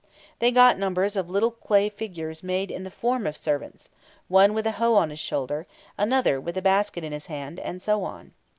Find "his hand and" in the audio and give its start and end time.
7.11-7.79